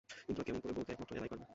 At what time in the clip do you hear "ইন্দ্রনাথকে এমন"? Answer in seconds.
0.29-0.61